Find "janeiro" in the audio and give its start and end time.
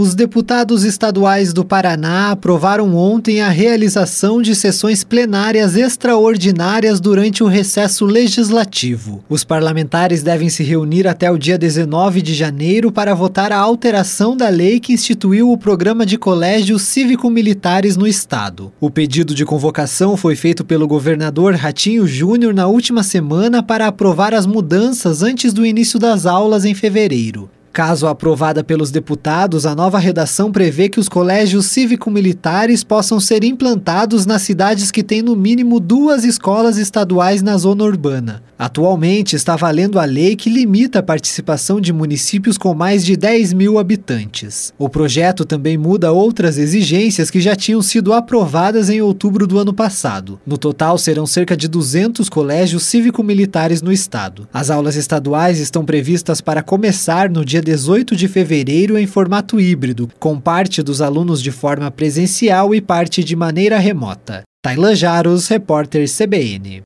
12.32-12.92